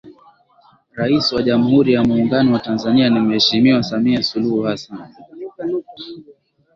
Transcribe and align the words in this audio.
Rais 0.93 1.31
wa 1.31 1.43
Jamhuri 1.43 1.93
ya 1.93 2.03
Muungano 2.03 2.53
wa 2.53 2.59
Tanzania 2.59 3.09
ni 3.09 3.19
Mheshimiwa 3.19 3.83
Samia 3.83 4.23
Suluhu 4.23 4.61
Hassan 4.61 4.99